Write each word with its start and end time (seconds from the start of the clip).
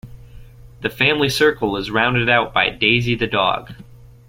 The 0.81 0.89
family 0.89 1.29
circle 1.29 1.77
is 1.77 1.91
rounded 1.91 2.27
out 2.27 2.55
by 2.55 2.71
Daisy 2.71 3.13
the 3.13 3.27
dog. 3.27 3.75